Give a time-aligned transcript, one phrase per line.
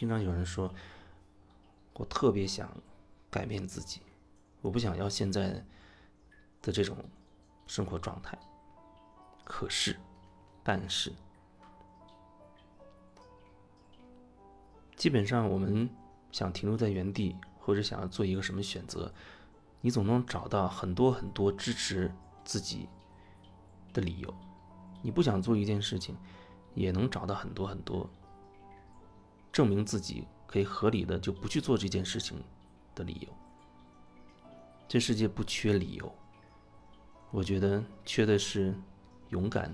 [0.00, 0.72] 经常有人说，
[1.92, 2.74] 我特别想
[3.30, 4.00] 改变自己，
[4.62, 5.62] 我不想要现在
[6.62, 6.96] 的这种
[7.66, 8.38] 生活状态。
[9.44, 9.94] 可是，
[10.62, 11.12] 但是，
[14.96, 15.90] 基本上我们
[16.32, 19.12] 想停留在原地，或者想要做一个什么选择，
[19.82, 22.10] 你总能找到很多很多支持
[22.42, 22.88] 自己
[23.92, 24.34] 的理由。
[25.02, 26.16] 你不想做一件事情，
[26.72, 28.08] 也能找到很多很多
[29.60, 32.42] 证明自己可以合理的就不去做这件事情
[32.94, 33.28] 的理由。
[34.88, 36.10] 这世界不缺理由，
[37.30, 38.74] 我觉得缺的是。
[39.28, 39.72] 勇敢，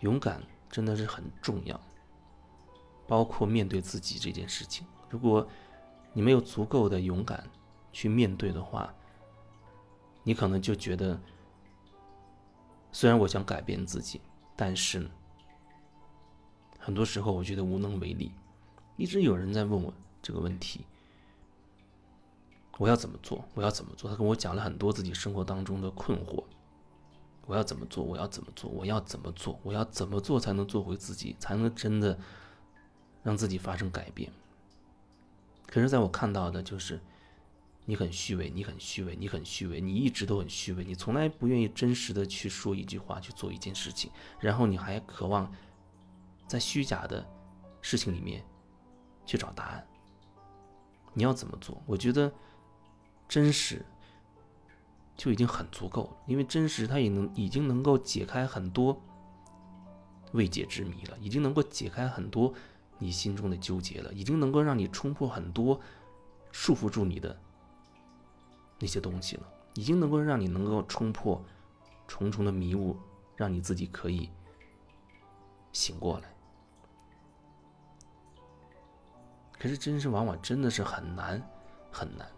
[0.00, 1.80] 勇敢真的是很重要，
[3.06, 4.84] 包括面对自己这件事情。
[5.08, 5.46] 如果
[6.12, 7.48] 你没有足够的勇敢
[7.92, 8.92] 去面对的话，
[10.24, 11.16] 你可能就觉得，
[12.90, 14.20] 虽然我想改变自己，
[14.56, 15.08] 但是
[16.80, 18.32] 很多时候我觉得无能为力。
[18.96, 20.84] 一直有人在问我这个问题：
[22.78, 23.44] 我要怎么做？
[23.54, 24.10] 我要怎么做？
[24.10, 26.44] 他跟我讲了很多自己生活当中的困惑。
[27.46, 28.02] 我要怎么做？
[28.02, 28.70] 我要怎么做？
[28.70, 29.60] 我要怎么做？
[29.62, 32.18] 我要怎么做才能做回自己，才能真的
[33.22, 34.32] 让自己发生改变？
[35.66, 37.00] 可是，在我看到的就是，
[37.84, 45.52] 你很虚伪，你很虚伪，你很虚伪，你一直都很虚伪，你从来不愿意真实的去说一句话，去做一件事情，然后你还渴望
[46.46, 47.26] 在虚假的
[47.82, 48.42] 事情里面
[49.26, 49.86] 去找答案。
[51.12, 51.80] 你要怎么做？
[51.86, 52.32] 我觉得
[53.28, 53.84] 真实。
[55.16, 59.00] 就已经很足够了，因为真实它也能已经能够解开很多
[60.32, 62.52] 未解之谜了，已经能够解开很多
[62.98, 65.80] 你心中的纠结了，已经能够让你冲破很多
[66.50, 67.38] 束缚住你的
[68.80, 71.40] 那些东西了，已经能够让你能够冲破
[72.08, 72.96] 重重的迷雾，
[73.36, 74.28] 让你自己可以
[75.70, 76.33] 醒过来。
[79.64, 81.42] 可是真实往往真的是很难
[81.90, 82.30] 很难，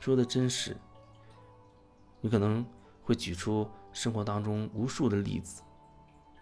[0.00, 0.76] 说的真实。
[2.20, 2.66] 你可能
[3.04, 5.62] 会举出生活当中无数的例子，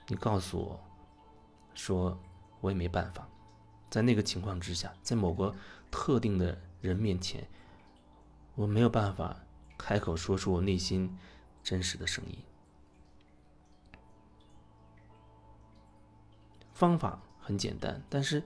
[0.09, 0.81] 你告诉我，
[1.75, 2.19] 说
[2.62, 3.28] 我也没办法，
[3.91, 5.55] 在那个情况之下，在某个
[5.91, 7.47] 特定的人面前，
[8.55, 9.37] 我没有办法
[9.77, 11.15] 开口说出我内心
[11.62, 12.39] 真实的声音。
[16.72, 18.43] 方法很简单，但是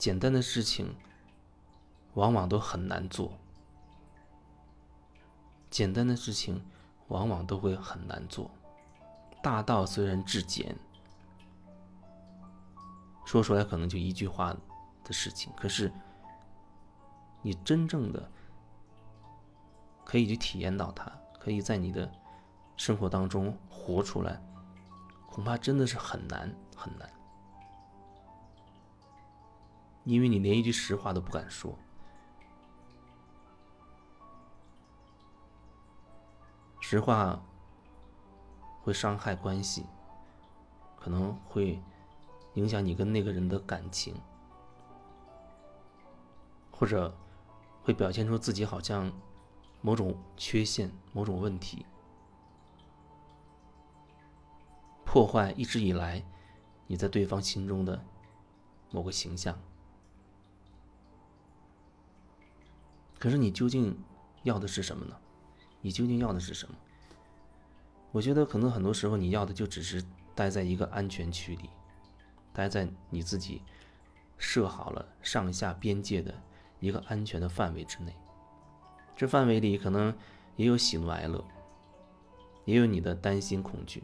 [0.00, 0.96] 简单的事情
[2.14, 3.32] 往往都很难做。
[5.68, 6.64] 简单的事情，
[7.08, 8.50] 往往都会很难做。
[9.42, 10.74] 大道虽然至简，
[13.26, 14.56] 说出来可能就一句话
[15.04, 15.92] 的事情，可是
[17.42, 18.26] 你真正的
[20.02, 22.10] 可以去体验到它，可以在你的
[22.74, 24.42] 生活当中活出来，
[25.28, 27.06] 恐怕真的是很难很难，
[30.04, 31.78] 因为你连一句实话都不敢说。
[36.80, 37.40] 实话
[38.82, 39.86] 会伤害关系，
[40.98, 41.80] 可能会
[42.54, 44.14] 影响你跟那个人的感情，
[46.72, 47.16] 或者
[47.82, 49.12] 会表现出自己好像
[49.82, 51.86] 某种缺陷、某种问题，
[55.04, 56.24] 破坏一直以来
[56.88, 58.04] 你在对方心中的
[58.90, 59.56] 某个形象。
[63.20, 63.96] 可是你究竟
[64.42, 65.14] 要的是什么呢？
[65.82, 66.74] 你究竟要的是什么？
[68.10, 70.02] 我觉得可能很多时候你要的就只是
[70.34, 71.68] 待在一个安全区里，
[72.52, 73.62] 待在你自己
[74.38, 76.34] 设好了上下边界的
[76.80, 78.16] 一个安全的范围之内。
[79.14, 80.16] 这范围里可能
[80.56, 81.44] 也有喜怒哀乐，
[82.64, 84.02] 也有你的担心恐惧，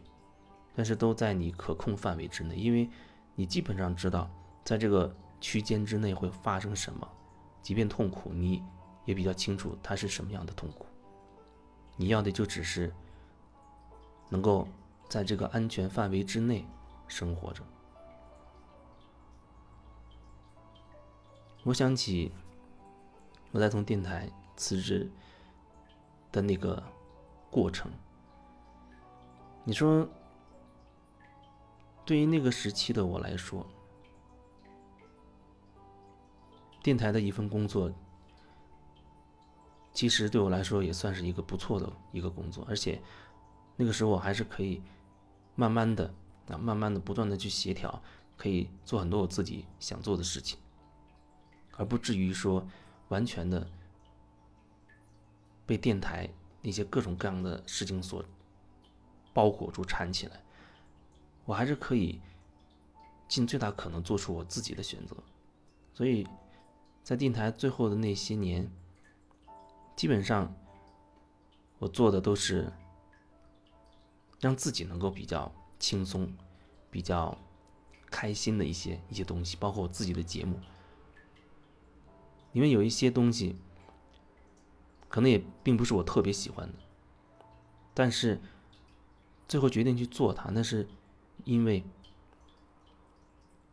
[0.75, 2.87] 但是都在你可控范围之内，因为
[3.33, 4.29] 你基本上知道
[4.63, 7.07] 在这个区间之内会发生什么，
[7.63, 8.63] 即便痛苦，你
[9.07, 10.85] 也比较清楚他是什么样的痛苦。
[11.95, 12.93] 你要的就只是
[14.29, 14.67] 能够
[15.07, 16.65] 在这个安全范围之内
[17.07, 17.63] 生活着。
[21.63, 22.31] 我想起
[23.51, 25.09] 我在从电台辞职
[26.29, 26.83] 的那个
[27.49, 27.89] 过程。
[29.63, 30.05] 你说，
[32.05, 33.65] 对于那个时期的我来说，
[36.83, 37.89] 电台的一份工作。
[39.97, 43.01] 其实对我来说也算是一个不错的一个工作，而且
[43.75, 44.79] 那个时候我还是可以
[45.55, 46.13] 慢慢的
[46.49, 47.99] 啊，慢慢的不断的去协调，
[48.37, 50.59] 可以做很多我自己想做的事情，
[51.77, 52.63] 而不至于说
[53.07, 53.67] 完全的
[55.65, 56.29] 被电台
[56.61, 58.23] 那些各种各样的事情所
[59.33, 60.43] 包裹住缠起来。
[61.43, 62.21] 我还是可以
[63.27, 65.17] 尽最大可能做出我自己的选择。
[65.91, 66.27] 所以，
[67.01, 68.69] 在电台最后的那些年，
[69.97, 70.55] 基本上
[71.79, 72.71] 我做的都是
[74.39, 76.31] 让自己能够比较轻松、
[76.91, 77.35] 比较
[78.11, 80.59] 开心的一些一些东西，包括我自己的节目。
[82.53, 83.55] 里面有一些东西，
[85.09, 86.75] 可能也并不是我特别喜欢的，
[87.95, 88.39] 但是
[89.47, 90.87] 最后决定去做它，那是
[91.43, 91.83] 因为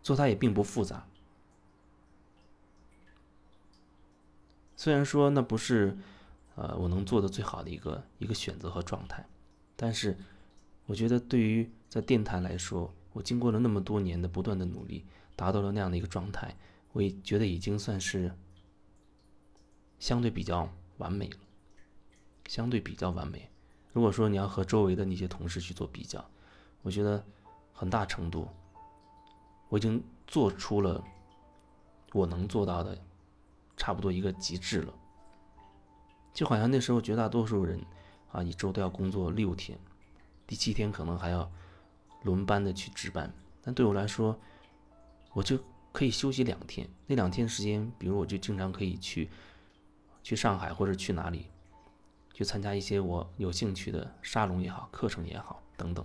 [0.02, 1.06] 做它也并不复杂。
[4.76, 5.96] 虽然说那不是
[6.56, 9.26] 呃我能做的最好的一个一个选择和状态，
[9.76, 10.16] 但是
[10.86, 15.04] 我觉得对于在电台来说，我经过了那么多年的不断的努力，
[15.36, 16.56] 达到了那样的一个状态，
[16.92, 18.32] 我也觉得已经算是。
[20.00, 20.68] 相对比较
[20.98, 21.38] 完美了，
[22.46, 23.48] 相对比较完美。
[23.94, 26.22] 如果说你要和周围的那些同事去做比较，
[26.82, 27.24] 我觉得
[27.72, 28.46] 很大程度
[29.70, 31.02] 我已经做出了
[32.12, 32.98] 我能做到的
[33.76, 34.92] 差不多一个极致了。
[36.32, 37.80] 就好像那时候绝大多数人
[38.32, 39.78] 啊，一周都要工作六天，
[40.46, 41.50] 第七天可能还要
[42.22, 43.32] 轮班的去值班。
[43.62, 44.38] 但对我来说，
[45.32, 45.58] 我就
[45.92, 46.88] 可以休息两天。
[47.06, 49.30] 那两天时间，比如我就经常可以去。
[50.26, 51.50] 去上海或者去哪里，
[52.32, 56.02] 去参加一些我有兴趣的沙龙也好，课程也好等等。